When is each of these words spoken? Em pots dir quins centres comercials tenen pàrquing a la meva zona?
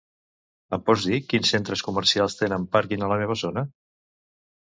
Em 0.77 0.83
pots 0.85 1.03
dir 1.09 1.19
quins 1.33 1.51
centres 1.55 1.83
comercials 1.89 2.37
tenen 2.39 2.65
pàrquing 2.77 3.05
a 3.05 3.09
la 3.13 3.19
meva 3.25 3.39
zona? 3.43 3.67